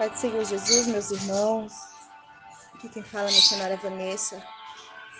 Pai 0.00 0.08
do 0.08 0.16
Senhor 0.16 0.42
Jesus, 0.46 0.86
meus 0.86 1.10
irmãos, 1.10 1.74
aqui 2.74 2.88
quem 2.88 3.02
fala 3.02 3.28
é 3.28 3.32
a 3.32 3.34
missionária 3.34 3.76
Vanessa. 3.76 4.42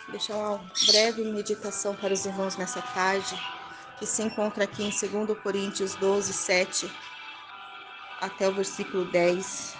Deixar 0.08 0.34
uma 0.36 0.64
breve 0.86 1.22
meditação 1.22 1.94
para 1.94 2.14
os 2.14 2.24
irmãos 2.24 2.56
nessa 2.56 2.80
tarde, 2.80 3.38
que 3.98 4.06
se 4.06 4.22
encontra 4.22 4.64
aqui 4.64 4.82
em 4.82 4.88
2 4.88 5.38
Coríntios 5.42 5.94
12, 5.96 6.32
7 6.32 6.90
até 8.22 8.48
o 8.48 8.54
versículo 8.54 9.04
10. 9.04 9.76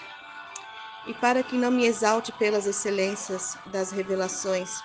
E 1.06 1.14
para 1.14 1.42
que 1.42 1.56
não 1.56 1.70
me 1.70 1.86
exalte 1.86 2.30
pelas 2.32 2.66
excelências 2.66 3.56
das 3.72 3.90
revelações, 3.90 4.82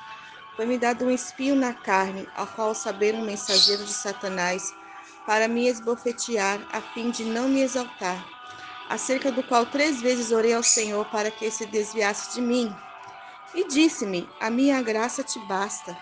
foi-me 0.56 0.78
dado 0.78 1.04
um 1.04 1.12
espinho 1.12 1.58
na 1.58 1.74
carne, 1.74 2.26
ao 2.38 2.48
qual 2.48 2.74
saber 2.74 3.16
um 3.16 3.26
mensageiro 3.26 3.84
de 3.84 3.92
Satanás, 3.92 4.74
para 5.26 5.50
me 5.50 5.68
esbofetear, 5.68 6.66
a 6.72 6.80
fim 6.80 7.12
de 7.12 7.26
não 7.26 7.50
me 7.50 7.60
exaltar 7.60 8.26
acerca 8.90 9.32
do 9.32 9.44
qual 9.44 9.66
três 9.66 10.02
vezes 10.02 10.32
orei 10.32 10.54
ao 10.54 10.64
Senhor 10.64 11.06
para 11.06 11.32
que 11.32 11.50
se 11.50 11.66
desviasse 11.66 12.34
de 12.34 12.42
mim. 12.42 12.76
E 13.54 13.68
disse-me: 13.68 14.30
A 14.40 14.50
minha 14.50 14.82
graça 14.82 15.24
te 15.24 15.40
basta, 15.40 15.98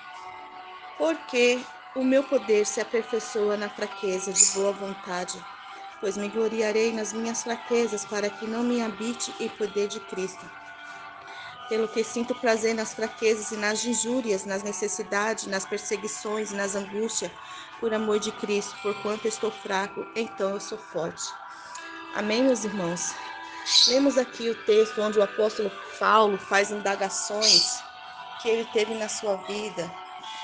porque 0.98 1.62
o 1.96 2.04
meu 2.04 2.24
poder 2.24 2.66
se 2.66 2.82
aperfeiçoa 2.82 3.56
na 3.56 3.70
fraqueza 3.70 4.34
de 4.34 4.46
boa 4.48 4.72
vontade, 4.72 5.46
pois 6.00 6.18
me 6.18 6.28
gloriarei 6.28 6.92
nas 6.92 7.14
minhas 7.14 7.44
fraquezas, 7.44 8.06
para 8.06 8.30
que 8.30 8.48
não 8.48 8.64
me 8.64 8.82
habite 8.82 9.32
o 9.40 9.50
poder 9.52 9.88
de 9.88 10.00
Cristo. 10.00 10.50
Pelo 11.70 11.88
que 11.88 12.04
sinto 12.04 12.36
prazer 12.36 12.76
nas 12.76 12.94
fraquezas 12.94 13.52
e 13.52 13.58
nas 13.58 13.86
injúrias, 13.86 14.46
nas 14.46 14.64
necessidades, 14.64 15.48
nas 15.48 15.66
perseguições 15.66 16.52
e 16.52 16.56
nas 16.56 16.76
angústias, 16.76 17.32
por 17.80 17.94
amor 17.94 18.20
de 18.20 18.32
Cristo, 18.32 18.76
porquanto 18.82 19.28
estou 19.28 19.52
fraco, 19.52 20.06
então 20.16 20.54
eu 20.54 20.60
sou 20.60 20.78
forte. 20.78 21.43
Amém, 22.16 22.44
meus 22.44 22.64
irmãos? 22.64 23.16
Lemos 23.88 24.20
aqui 24.20 24.48
o 24.48 24.56
texto 24.66 25.02
onde 25.02 25.18
o 25.18 25.24
apóstolo 25.24 25.72
Paulo 26.00 26.38
faz 26.38 26.70
indagações 26.70 27.82
que 28.40 28.48
ele 28.48 28.66
teve 28.66 28.94
na 28.94 29.10
sua 29.10 29.36
vida, 29.48 29.92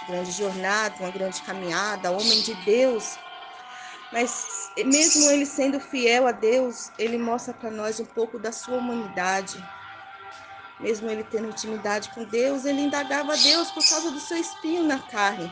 grande 0.07 0.31
jornada, 0.31 0.95
uma 0.99 1.11
grande 1.11 1.43
caminhada, 1.43 2.09
homem 2.09 2.41
de 2.41 2.55
Deus. 2.65 3.19
Mas 4.11 4.71
mesmo 4.83 5.29
ele 5.29 5.45
sendo 5.45 5.79
fiel 5.79 6.25
a 6.25 6.31
Deus, 6.31 6.89
ele 6.97 7.19
mostra 7.19 7.53
para 7.53 7.69
nós 7.69 7.99
um 7.99 8.05
pouco 8.05 8.39
da 8.39 8.51
sua 8.51 8.77
humanidade. 8.77 9.63
Mesmo 10.79 11.07
ele 11.07 11.23
tendo 11.23 11.49
intimidade 11.49 12.09
com 12.09 12.23
Deus, 12.23 12.65
ele 12.65 12.81
indagava 12.81 13.33
a 13.33 13.37
Deus 13.37 13.69
por 13.69 13.87
causa 13.87 14.09
do 14.09 14.19
seu 14.19 14.37
espinho 14.37 14.85
na 14.85 14.97
carne. 14.97 15.51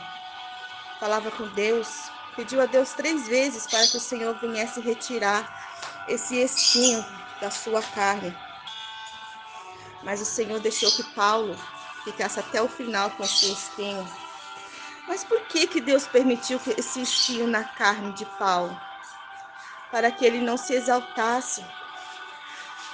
Falava 0.98 1.30
com 1.30 1.46
Deus, 1.54 1.86
pediu 2.34 2.60
a 2.60 2.66
Deus 2.66 2.92
três 2.92 3.28
vezes 3.28 3.68
para 3.68 3.86
que 3.86 3.96
o 3.96 4.00
Senhor 4.00 4.34
viesse 4.40 4.80
retirar 4.80 5.77
esse 6.08 6.36
espinho 6.36 7.04
da 7.40 7.50
sua 7.50 7.82
carne. 7.82 8.36
Mas 10.02 10.20
o 10.20 10.24
Senhor 10.24 10.60
deixou 10.60 10.90
que 10.92 11.02
Paulo 11.14 11.56
ficasse 12.04 12.40
até 12.40 12.62
o 12.62 12.68
final 12.68 13.10
com 13.10 13.24
esse 13.24 13.52
espinho. 13.52 14.06
Mas 15.06 15.24
por 15.24 15.40
que 15.42 15.66
que 15.66 15.80
Deus 15.80 16.06
permitiu 16.06 16.60
esse 16.76 17.00
espinho 17.00 17.46
na 17.46 17.64
carne 17.64 18.12
de 18.12 18.24
Paulo? 18.24 18.78
Para 19.90 20.10
que 20.10 20.24
ele 20.24 20.40
não 20.40 20.56
se 20.56 20.74
exaltasse, 20.74 21.64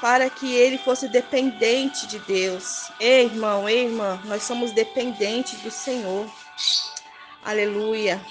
para 0.01 0.31
que 0.31 0.55
ele 0.55 0.79
fosse 0.79 1.09
dependente 1.09 2.07
de 2.07 2.19
Deus. 2.21 2.91
Ei, 3.01 3.25
irmão, 3.25 3.69
ei, 3.69 3.87
irmã, 3.87 4.21
nós 4.25 4.45
somos 4.45 4.71
dependentes 4.71 5.61
do 5.61 5.71
Senhor. 5.71 6.31
Aleluia. 7.45 8.25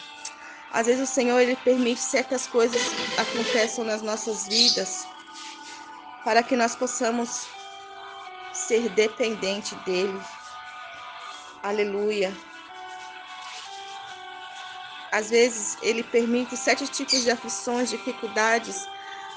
Às 0.73 0.87
vezes 0.87 1.07
o 1.07 1.13
Senhor 1.13 1.39
ele 1.39 1.55
permite 1.55 2.01
certas 2.01 2.47
coisas 2.47 2.81
aconteçam 3.17 3.85
nas 3.85 4.01
nossas 4.01 4.47
vidas 4.47 5.05
para 6.25 6.41
que 6.41 6.55
nós 6.55 6.75
possamos 6.75 7.47
ser 8.51 8.89
dependente 8.89 9.75
dele. 9.85 10.19
Aleluia. 11.61 12.35
Às 15.11 15.29
vezes 15.29 15.77
ele 15.83 16.01
permite 16.03 16.57
certos 16.57 16.89
tipos 16.89 17.21
de 17.21 17.29
aflições, 17.29 17.91
dificuldades, 17.91 18.87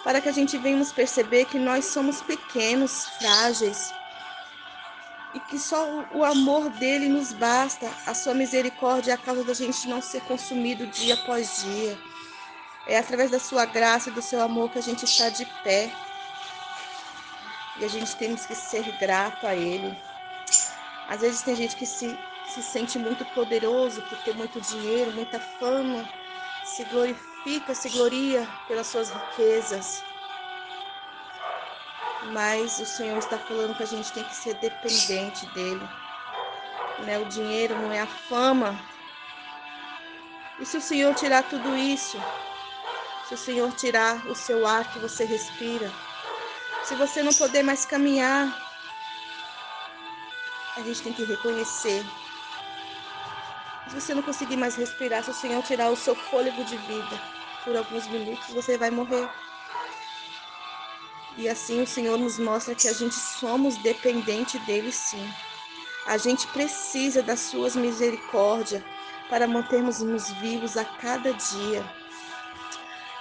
para 0.02 0.22
que 0.22 0.28
a 0.30 0.32
gente 0.32 0.56
venhamos 0.56 0.90
perceber 0.90 1.44
que 1.44 1.58
nós 1.58 1.84
somos 1.84 2.22
pequenos, 2.22 3.04
frágeis, 3.18 3.92
e 5.36 5.40
que 5.40 5.58
só 5.58 6.06
o 6.14 6.24
amor 6.24 6.70
dele 6.70 7.10
nos 7.10 7.30
basta, 7.30 7.86
a 8.06 8.14
sua 8.14 8.32
misericórdia 8.32 9.12
é 9.12 9.14
a 9.14 9.18
causa 9.18 9.44
da 9.44 9.52
gente 9.52 9.86
não 9.86 10.00
ser 10.00 10.22
consumido 10.22 10.86
dia 10.86 11.12
após 11.12 11.62
dia. 11.62 11.98
É 12.86 12.96
através 12.96 13.30
da 13.30 13.38
sua 13.38 13.66
graça 13.66 14.08
e 14.08 14.12
do 14.12 14.22
seu 14.22 14.40
amor 14.40 14.70
que 14.70 14.78
a 14.78 14.82
gente 14.82 15.04
está 15.04 15.28
de 15.28 15.44
pé. 15.62 15.92
E 17.78 17.84
a 17.84 17.88
gente 17.88 18.16
temos 18.16 18.46
que 18.46 18.54
ser 18.54 18.90
grato 18.98 19.46
a 19.46 19.54
ele. 19.54 19.94
Às 21.06 21.20
vezes 21.20 21.42
tem 21.42 21.54
gente 21.54 21.76
que 21.76 21.84
se, 21.84 22.18
se 22.48 22.62
sente 22.62 22.98
muito 22.98 23.22
poderoso 23.26 24.00
por 24.08 24.16
ter 24.22 24.34
muito 24.34 24.58
dinheiro, 24.58 25.12
muita 25.12 25.38
fama, 25.38 26.08
se 26.64 26.82
glorifica, 26.84 27.74
se 27.74 27.90
gloria 27.90 28.48
pelas 28.66 28.86
suas 28.86 29.10
riquezas 29.10 30.02
mas 32.32 32.78
o 32.78 32.86
Senhor 32.86 33.18
está 33.18 33.38
falando 33.38 33.74
que 33.76 33.82
a 33.82 33.86
gente 33.86 34.12
tem 34.12 34.24
que 34.24 34.34
ser 34.34 34.54
dependente 34.54 35.46
dele. 35.46 35.86
Né? 37.00 37.18
O 37.18 37.24
dinheiro 37.26 37.76
não 37.76 37.92
é 37.92 38.00
a 38.00 38.06
fama. 38.06 38.78
E 40.58 40.64
se 40.64 40.76
o 40.76 40.80
Senhor 40.80 41.14
tirar 41.14 41.42
tudo 41.44 41.76
isso, 41.76 42.18
se 43.28 43.34
o 43.34 43.38
Senhor 43.38 43.72
tirar 43.72 44.26
o 44.26 44.34
seu 44.34 44.66
ar 44.66 44.90
que 44.92 44.98
você 44.98 45.24
respira, 45.24 45.90
se 46.84 46.94
você 46.94 47.22
não 47.22 47.32
poder 47.32 47.62
mais 47.62 47.84
caminhar, 47.84 48.56
a 50.76 50.80
gente 50.80 51.02
tem 51.02 51.12
que 51.12 51.24
reconhecer. 51.24 52.04
Se 53.88 53.94
você 53.94 54.14
não 54.14 54.22
conseguir 54.22 54.56
mais 54.56 54.76
respirar, 54.76 55.22
se 55.22 55.30
o 55.30 55.34
Senhor 55.34 55.62
tirar 55.62 55.90
o 55.90 55.96
seu 55.96 56.14
fôlego 56.14 56.64
de 56.64 56.76
vida 56.76 57.20
por 57.64 57.76
alguns 57.76 58.06
minutos, 58.06 58.48
você 58.48 58.78
vai 58.78 58.90
morrer. 58.90 59.28
E 61.36 61.48
assim 61.48 61.82
o 61.82 61.86
Senhor 61.86 62.16
nos 62.18 62.38
mostra 62.38 62.74
que 62.74 62.88
a 62.88 62.92
gente 62.92 63.14
somos 63.14 63.76
dependente 63.78 64.58
dele 64.60 64.90
sim. 64.90 65.30
A 66.06 66.16
gente 66.16 66.46
precisa 66.48 67.22
das 67.22 67.40
suas 67.40 67.76
misericórdias 67.76 68.82
para 69.28 69.46
mantermos-nos 69.46 70.30
vivos 70.34 70.76
a 70.76 70.84
cada 70.84 71.32
dia. 71.32 71.84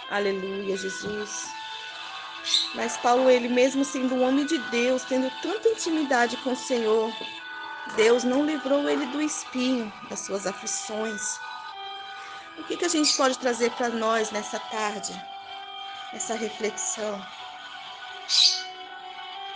Aleluia, 0.10 0.78
Jesus. 0.78 1.48
Mas 2.76 2.96
Paulo, 2.98 3.30
ele 3.30 3.50
mesmo 3.50 3.84
sendo 3.84 4.16
um 4.16 4.24
homem 4.28 4.46
de 4.46 4.58
Deus, 4.70 5.04
tendo 5.04 5.32
tanta 5.42 5.68
intimidade 5.68 6.38
com 6.38 6.52
o 6.52 6.56
Senhor, 6.56 7.12
Deus 7.96 8.24
não 8.24 8.46
livrou 8.46 8.88
ele 8.88 9.06
do 9.08 9.22
espinho, 9.22 9.92
das 10.10 10.20
suas 10.20 10.46
aflições. 10.46 11.40
O 12.58 12.64
que, 12.64 12.78
que 12.78 12.86
a 12.86 12.90
gente 12.90 13.16
pode 13.18 13.38
trazer 13.40 13.72
para 13.72 13.90
nós 13.90 14.32
nessa 14.32 14.60
tarde, 14.60 15.14
essa 16.14 16.36
reflexão? 16.36 17.20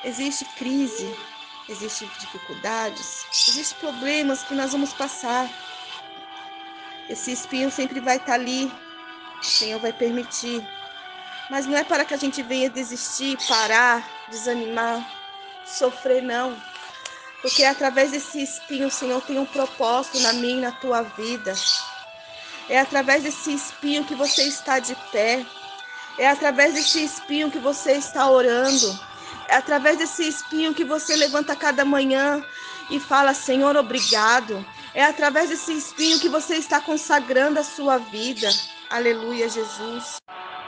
Existe 0.04 0.46
crise, 0.58 1.14
existe 1.68 2.06
dificuldades, 2.20 3.26
existem 3.48 3.78
problemas 3.80 4.44
que 4.44 4.54
nós 4.54 4.72
vamos 4.72 4.94
passar. 4.94 5.50
Esse 7.10 7.32
espinho 7.32 7.72
sempre 7.72 8.00
vai 8.00 8.18
estar 8.18 8.34
ali, 8.34 8.72
o 9.40 9.44
Senhor 9.44 9.80
vai 9.80 9.92
permitir. 9.92 10.66
Mas 11.50 11.66
não 11.66 11.76
é 11.76 11.84
para 11.84 12.06
que 12.06 12.14
a 12.14 12.18
gente 12.18 12.44
venha 12.44 12.70
desistir, 12.70 13.38
parar, 13.48 14.08
desanimar, 14.30 15.04
sofrer, 15.66 16.22
não. 16.22 16.56
Porque 17.42 17.64
é 17.64 17.70
através 17.70 18.12
desse 18.12 18.42
espinho 18.42 18.88
o 18.88 18.92
Senhor 18.92 19.22
tem 19.22 19.40
um 19.40 19.46
propósito 19.46 20.20
na 20.20 20.34
minha 20.34 20.58
e 20.58 20.62
na 20.62 20.72
tua 20.74 21.02
vida. 21.02 21.54
É 22.70 22.80
através 22.80 23.24
desse 23.24 23.54
espinho 23.54 24.06
que 24.06 24.14
você 24.14 24.44
está 24.44 24.78
de 24.78 24.96
pé. 25.12 25.46
É 26.20 26.28
através 26.28 26.74
desse 26.74 27.02
espinho 27.02 27.50
que 27.50 27.60
você 27.60 27.94
está 27.94 28.30
orando. 28.30 29.00
É 29.48 29.56
através 29.56 29.98
desse 29.98 30.28
espinho 30.28 30.74
que 30.74 30.84
você 30.84 31.16
levanta 31.16 31.56
cada 31.56 31.86
manhã 31.86 32.44
e 32.92 33.00
fala: 33.00 33.34
Senhor, 33.34 33.78
obrigado. 33.78 34.66
É 34.94 35.06
através 35.06 35.50
desse 35.50 35.72
espinho 35.72 36.20
que 36.20 36.28
você 36.28 36.58
está 36.58 36.82
consagrando 36.82 37.58
a 37.58 37.64
sua 37.64 37.98
vida. 37.98 38.50
Aleluia, 38.90 39.48
Jesus. 39.48 40.18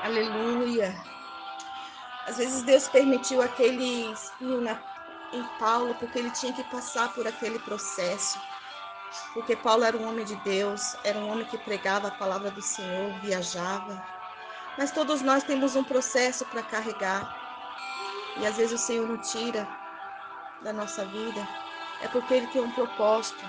Aleluia. 0.02 0.96
Às 2.26 2.38
vezes 2.38 2.64
Deus 2.64 2.88
permitiu 2.88 3.42
aquele 3.42 4.10
espinho 4.14 4.62
na, 4.62 4.80
em 5.34 5.44
Paulo 5.60 5.94
porque 5.96 6.18
ele 6.18 6.32
tinha 6.32 6.54
que 6.54 6.64
passar 6.64 7.14
por 7.14 7.28
aquele 7.28 7.60
processo. 7.60 8.40
Porque 9.34 9.58
Paulo 9.58 9.84
era 9.84 9.98
um 9.98 10.08
homem 10.08 10.24
de 10.24 10.36
Deus, 10.46 10.96
era 11.04 11.20
um 11.20 11.30
homem 11.30 11.46
que 11.46 11.58
pregava 11.58 12.08
a 12.08 12.12
palavra 12.12 12.50
do 12.52 12.62
Senhor, 12.62 13.12
viajava, 13.20 14.02
mas 14.78 14.92
todos 14.92 15.22
nós 15.22 15.44
temos 15.44 15.76
um 15.76 15.84
processo 15.84 16.46
para 16.46 16.64
carregar. 16.64 17.36
E 18.38 18.46
às 18.46 18.58
vezes 18.58 18.74
o 18.74 18.84
Senhor 18.84 19.08
não 19.08 19.18
tira 19.18 19.68
da 20.62 20.72
nossa 20.72 21.06
vida. 21.06 21.48
É 22.02 22.08
porque 22.08 22.34
Ele 22.34 22.48
tem 22.48 22.62
um 22.62 22.72
propósito. 22.72 23.44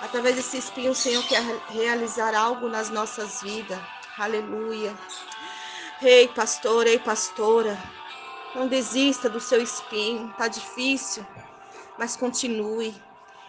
Através 0.00 0.36
desse 0.36 0.58
espinho, 0.58 0.92
o 0.92 0.96
Senhor 0.96 1.22
quer 1.28 1.42
realizar 1.68 2.34
algo 2.34 2.68
nas 2.68 2.90
nossas 2.90 3.42
vidas. 3.42 3.78
Aleluia. 4.18 4.94
Ei, 6.00 6.26
pastor, 6.28 6.86
ei, 6.86 6.98
pastora. 6.98 7.78
Não 8.54 8.66
desista 8.66 9.30
do 9.30 9.40
seu 9.40 9.62
espinho, 9.62 10.34
tá 10.36 10.48
difícil, 10.48 11.24
mas 11.96 12.16
continue. 12.16 12.94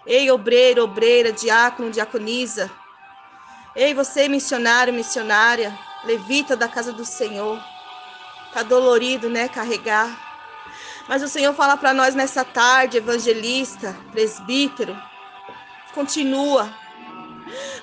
Ei, 0.05 0.29
obreiro, 0.29 0.83
obreira, 0.83 1.31
diácono, 1.31 1.91
diaconisa. 1.91 2.71
Ei, 3.75 3.93
você, 3.93 4.29
missionário, 4.29 4.93
missionária, 4.93 5.77
levita 6.03 6.55
da 6.55 6.67
casa 6.67 6.91
do 6.91 7.05
Senhor. 7.05 7.61
Tá 8.53 8.63
dolorido, 8.63 9.29
né, 9.29 9.47
carregar. 9.47 10.33
Mas 11.07 11.21
o 11.21 11.27
Senhor 11.27 11.53
fala 11.53 11.75
para 11.75 11.93
nós 11.93 12.15
nessa 12.15 12.45
tarde, 12.45 12.97
evangelista, 12.97 13.95
presbítero, 14.11 14.95
continua. 15.93 16.73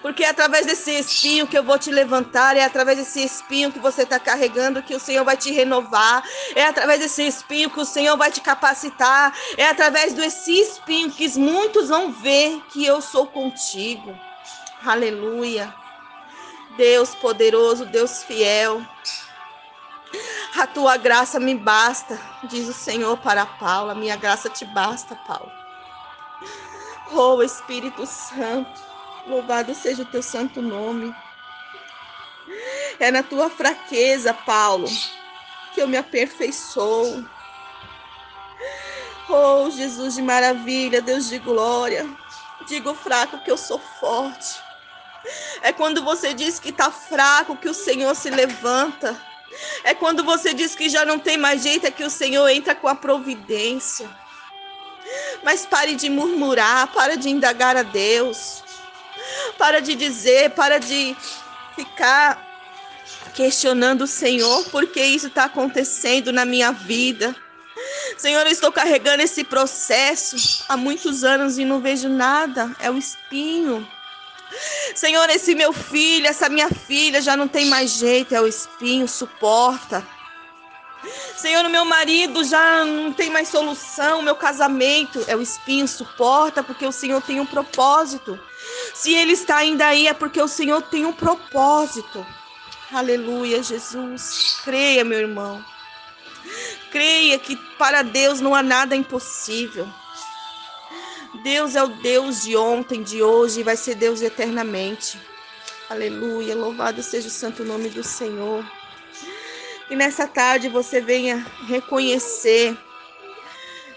Porque 0.01 0.25
é 0.25 0.29
através 0.31 0.67
desse 0.67 0.91
espinho 0.91 1.47
que 1.47 1.57
eu 1.57 1.63
vou 1.63 1.79
te 1.79 1.91
levantar, 1.91 2.57
é 2.57 2.65
através 2.65 2.99
desse 2.99 3.23
espinho 3.23 3.71
que 3.71 3.79
você 3.79 4.03
está 4.03 4.19
carregando 4.19 4.83
que 4.83 4.95
o 4.95 5.01
Senhor 5.01 5.25
vai 5.25 5.37
te 5.37 5.53
renovar, 5.53 6.23
é 6.55 6.65
através 6.65 7.01
desse 7.01 7.27
espinho 7.27 7.71
que 7.71 7.81
o 7.81 7.85
Senhor 7.85 8.17
vai 8.17 8.31
te 8.31 8.41
capacitar, 8.41 9.35
é 9.59 9.67
através 9.67 10.15
desse 10.15 10.53
espinho 10.53 11.11
que 11.11 11.29
muitos 11.39 11.89
vão 11.89 12.11
ver 12.11 12.63
que 12.73 12.85
eu 12.85 13.01
sou 13.03 13.27
contigo. 13.27 14.19
Aleluia. 14.85 15.80
Deus 16.77 17.15
poderoso, 17.15 17.85
Deus 17.87 18.23
fiel. 18.23 18.85
A 20.57 20.67
tua 20.67 20.97
graça 20.97 21.39
me 21.39 21.55
basta, 21.55 22.21
diz 22.45 22.69
o 22.69 22.73
Senhor 22.73 23.17
para 23.19 23.47
Paulo. 23.47 23.91
A 23.91 23.95
minha 23.95 24.17
graça 24.17 24.49
te 24.49 24.65
basta, 24.65 25.15
Paulo. 25.27 25.51
Oh, 27.13 27.43
Espírito 27.43 28.07
Santo, 28.07 28.81
louvado 29.27 29.75
seja 29.75 30.03
o 30.03 30.07
teu 30.07 30.23
santo 30.23 30.63
nome. 30.63 31.15
É 32.99 33.11
na 33.11 33.23
tua 33.23 33.49
fraqueza, 33.49 34.35
Paulo, 34.35 34.89
que 35.73 35.81
eu 35.81 35.89
me 35.89 35.97
aperfeiçoo. 35.97 37.25
Oh, 39.29 39.71
Jesus 39.71 40.15
de 40.17 40.23
maravilha, 40.23 41.01
Deus 41.01 41.29
de 41.29 41.39
glória. 41.39 42.09
Digo 42.67 42.95
fraco 42.95 43.39
que 43.39 43.51
eu 43.51 43.57
sou 43.57 43.79
forte. 43.79 44.70
É 45.63 45.73
quando 45.73 46.03
você 46.03 46.33
diz 46.33 46.59
que 46.59 46.71
está 46.71 46.91
fraco 46.91 47.57
que 47.57 47.69
o 47.69 47.75
Senhor 47.75 48.15
se 48.15 48.31
levanta. 48.31 49.21
É 49.85 49.95
quando 49.95 50.25
você 50.25 50.55
diz 50.55 50.75
que 50.75 50.89
já 50.89 51.05
não 51.05 51.19
tem 51.19 51.37
mais 51.37 51.63
jeito, 51.63 51.87
é 51.87 51.91
que 51.91 52.05
o 52.05 52.11
Senhor 52.11 52.49
entra 52.49 52.75
com 52.75 52.89
a 52.89 52.95
providência. 52.95 54.09
Mas 55.43 55.67
pare 55.67 55.95
de 55.95 56.09
murmurar, 56.09 56.89
para 56.89 57.17
de 57.17 57.29
indagar 57.29 57.77
a 57.77 57.83
Deus. 57.83 58.63
Para 59.59 59.81
de 59.81 59.95
dizer, 59.95 60.51
para 60.51 60.79
de 60.79 61.17
ficar 61.75 62.49
questionando 63.35 64.03
o 64.03 64.07
Senhor, 64.07 64.65
porque 64.71 65.03
isso 65.03 65.27
está 65.29 65.45
acontecendo 65.45 66.33
na 66.33 66.45
minha 66.45 66.73
vida. 66.73 67.35
Senhor, 68.17 68.47
eu 68.47 68.53
estou 68.53 68.71
carregando 68.71 69.23
esse 69.23 69.43
processo 69.45 70.65
há 70.69 70.77
muitos 70.77 71.25
anos 71.25 71.59
e 71.59 71.65
não 71.65 71.81
vejo 71.81 72.09
nada. 72.09 72.75
É 72.79 72.91
o 72.91 72.99
espinho. 72.99 73.87
Senhor, 74.95 75.29
esse 75.31 75.55
meu 75.55 75.73
filho, 75.73 76.27
essa 76.27 76.49
minha 76.49 76.69
filha 76.69 77.23
já 77.23 77.37
não 77.37 77.47
tem 77.47 77.67
mais 77.67 77.93
jeito, 77.93 78.35
é 78.35 78.41
o 78.41 78.47
espinho, 78.47 79.07
suporta. 79.07 80.07
Senhor, 81.37 81.67
meu 81.69 81.85
marido 81.85 82.45
já 82.45 82.85
não 82.85 83.13
tem 83.13 83.31
mais 83.31 83.49
solução, 83.49 84.21
meu 84.21 84.37
casamento 84.37 85.25
é 85.27 85.35
o 85.35 85.41
espinho, 85.41 85.89
suporta, 85.89 86.63
porque 86.63 86.87
o 86.87 86.93
Senhor 86.93 87.23
tem 87.23 87.41
um 87.41 87.47
propósito. 87.47 88.39
Se 88.95 89.15
ele 89.15 89.33
está 89.33 89.57
ainda 89.57 89.87
aí, 89.87 90.07
é 90.07 90.13
porque 90.13 90.41
o 90.41 90.49
Senhor 90.49 90.83
tem 90.83 91.07
um 91.07 91.13
propósito. 91.13 92.27
Aleluia, 92.93 93.63
Jesus. 93.63 94.61
Creia, 94.65 95.05
meu 95.05 95.21
irmão. 95.21 95.65
Creia 96.91 97.39
que 97.39 97.57
para 97.79 98.03
Deus 98.03 98.41
não 98.41 98.55
há 98.55 98.63
nada 98.63 98.95
impossível. 98.95 99.89
Deus 101.43 101.77
é 101.77 101.83
o 101.83 101.89
Deus 101.89 102.43
de 102.43 102.57
ontem, 102.57 103.03
de 103.03 103.23
hoje 103.23 103.61
e 103.61 103.63
vai 103.63 103.77
ser 103.77 103.95
Deus 103.95 104.21
eternamente. 104.21 105.19
Aleluia, 105.89 106.55
louvado 106.55 107.03
seja 107.03 107.29
o 107.29 107.31
santo 107.31 107.65
nome 107.65 107.89
do 107.89 108.03
Senhor. 108.03 108.65
E 109.89 109.97
nessa 109.97 110.27
tarde 110.27 110.69
você 110.69 111.01
venha 111.01 111.45
reconhecer, 111.67 112.77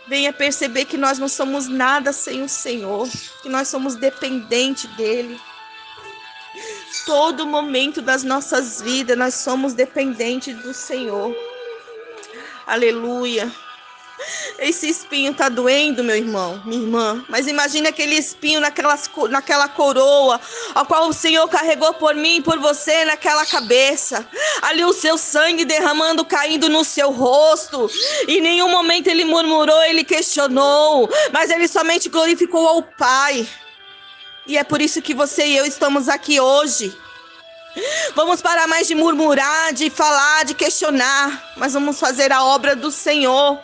venha 0.07 0.31
perceber 0.31 0.85
que 0.85 0.97
nós 0.97 1.19
não 1.19 1.27
somos 1.27 1.67
nada 1.67 2.11
sem 2.11 2.41
o 2.41 2.49
Senhor, 2.49 3.07
que 3.41 3.49
nós 3.49 3.67
somos 3.67 3.95
dependentes 3.95 4.89
dEle. 4.95 5.39
Todo 7.05 7.45
momento 7.45 8.01
das 8.01 8.23
nossas 8.23 8.81
vidas 8.81 9.17
nós 9.17 9.35
somos 9.35 9.73
dependentes 9.73 10.55
do 10.61 10.73
Senhor. 10.73 11.35
Aleluia. 12.65 13.51
Esse 14.59 14.87
espinho 14.87 15.33
tá 15.33 15.49
doendo, 15.49 16.03
meu 16.03 16.15
irmão, 16.15 16.61
minha 16.65 16.81
irmã. 16.81 17.25
Mas 17.27 17.47
imagine 17.47 17.87
aquele 17.87 18.15
espinho 18.15 18.59
naquelas, 18.59 19.09
naquela 19.29 19.67
coroa, 19.67 20.39
a 20.73 20.85
qual 20.85 21.07
o 21.07 21.13
Senhor 21.13 21.47
carregou 21.47 21.93
por 21.95 22.15
mim 22.15 22.37
e 22.37 22.41
por 22.41 22.59
você 22.59 23.05
naquela 23.05 23.45
cabeça. 23.45 24.27
Ali 24.61 24.83
o 24.85 24.93
seu 24.93 25.17
sangue 25.17 25.65
derramando, 25.65 26.23
caindo 26.23 26.69
no 26.69 26.83
seu 26.83 27.11
rosto. 27.11 27.89
Em 28.27 28.41
nenhum 28.41 28.69
momento 28.69 29.07
ele 29.07 29.25
murmurou, 29.25 29.81
ele 29.83 30.03
questionou, 30.03 31.09
mas 31.31 31.49
ele 31.49 31.67
somente 31.67 32.09
glorificou 32.09 32.67
ao 32.67 32.83
Pai. 32.83 33.47
E 34.45 34.57
é 34.57 34.63
por 34.63 34.81
isso 34.81 35.01
que 35.01 35.13
você 35.13 35.45
e 35.45 35.57
eu 35.57 35.65
estamos 35.65 36.09
aqui 36.09 36.39
hoje. 36.39 36.95
Vamos 38.15 38.41
parar 38.41 38.67
mais 38.67 38.87
de 38.87 38.93
murmurar, 38.93 39.73
de 39.73 39.89
falar, 39.89 40.45
de 40.45 40.53
questionar, 40.53 41.53
mas 41.57 41.73
vamos 41.73 41.99
fazer 41.99 42.31
a 42.31 42.43
obra 42.43 42.75
do 42.75 42.91
Senhor. 42.91 43.59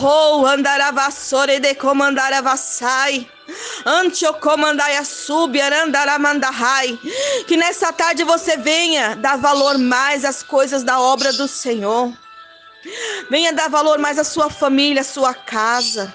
Oh, 0.00 0.46
andaravassore 0.46 1.58
de 1.58 1.74
comandarabassai. 1.74 3.28
Antio 3.84 4.32
comandai 4.34 5.04
sub, 5.04 5.60
arandaramandahai. 5.60 6.96
Que 7.48 7.56
nessa 7.56 7.92
tarde 7.92 8.22
você 8.22 8.56
venha 8.56 9.16
dar 9.16 9.36
valor 9.38 9.76
mais 9.76 10.24
às 10.24 10.42
coisas 10.42 10.84
da 10.84 11.00
obra 11.00 11.32
do 11.32 11.48
Senhor. 11.48 12.12
Venha 13.28 13.52
dar 13.52 13.68
valor 13.68 13.98
mais 13.98 14.20
à 14.20 14.24
sua 14.24 14.48
família, 14.48 15.00
à 15.00 15.04
sua 15.04 15.34
casa. 15.34 16.14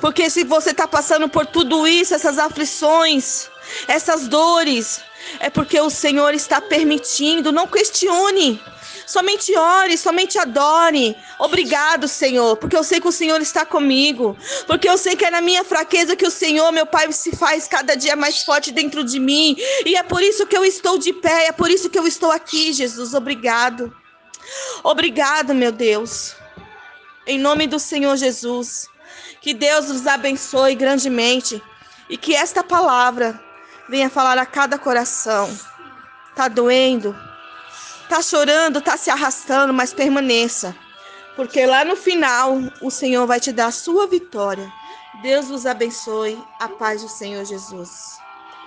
Porque 0.00 0.30
se 0.30 0.42
você 0.42 0.70
está 0.70 0.88
passando 0.88 1.28
por 1.28 1.44
tudo 1.44 1.86
isso, 1.86 2.14
essas 2.14 2.38
aflições, 2.38 3.50
essas 3.86 4.26
dores, 4.26 5.02
é 5.38 5.50
porque 5.50 5.78
o 5.78 5.90
Senhor 5.90 6.32
está 6.32 6.62
permitindo. 6.62 7.52
Não 7.52 7.66
questione. 7.66 8.60
Somente 9.10 9.58
ore, 9.58 9.98
somente 9.98 10.38
adore. 10.38 11.16
Obrigado, 11.36 12.06
Senhor, 12.06 12.56
porque 12.56 12.76
eu 12.76 12.84
sei 12.84 13.00
que 13.00 13.08
o 13.08 13.12
Senhor 13.12 13.40
está 13.40 13.66
comigo. 13.66 14.38
Porque 14.68 14.88
eu 14.88 14.96
sei 14.96 15.16
que 15.16 15.24
é 15.24 15.30
na 15.32 15.40
minha 15.40 15.64
fraqueza 15.64 16.14
que 16.14 16.24
o 16.24 16.30
Senhor, 16.30 16.70
meu 16.70 16.86
Pai, 16.86 17.10
se 17.10 17.34
faz 17.34 17.66
cada 17.66 17.96
dia 17.96 18.14
mais 18.14 18.44
forte 18.44 18.70
dentro 18.70 19.02
de 19.02 19.18
mim. 19.18 19.56
E 19.84 19.96
é 19.96 20.04
por 20.04 20.22
isso 20.22 20.46
que 20.46 20.56
eu 20.56 20.64
estou 20.64 20.96
de 20.96 21.12
pé, 21.12 21.48
é 21.48 21.52
por 21.52 21.68
isso 21.68 21.90
que 21.90 21.98
eu 21.98 22.06
estou 22.06 22.30
aqui, 22.30 22.72
Jesus. 22.72 23.12
Obrigado. 23.12 23.92
Obrigado, 24.84 25.56
meu 25.56 25.72
Deus. 25.72 26.36
Em 27.26 27.36
nome 27.36 27.66
do 27.66 27.80
Senhor 27.80 28.16
Jesus. 28.16 28.86
Que 29.40 29.52
Deus 29.52 29.88
nos 29.88 30.06
abençoe 30.06 30.76
grandemente 30.76 31.60
e 32.08 32.16
que 32.16 32.36
esta 32.36 32.62
palavra 32.62 33.42
venha 33.88 34.08
falar 34.08 34.38
a 34.38 34.46
cada 34.46 34.78
coração. 34.78 35.50
Tá 36.36 36.46
doendo? 36.46 37.12
Tá 38.10 38.20
chorando, 38.22 38.80
tá 38.80 38.96
se 38.96 39.08
arrastando, 39.08 39.72
mas 39.72 39.94
permaneça. 39.94 40.76
Porque 41.36 41.64
lá 41.64 41.84
no 41.84 41.94
final 41.94 42.58
o 42.82 42.90
Senhor 42.90 43.24
vai 43.24 43.38
te 43.38 43.52
dar 43.52 43.66
a 43.66 43.70
sua 43.70 44.08
vitória. 44.08 44.68
Deus 45.22 45.46
vos 45.46 45.64
abençoe. 45.64 46.36
A 46.58 46.68
paz 46.68 47.02
do 47.02 47.08
Senhor 47.08 47.44
Jesus. 47.44 48.18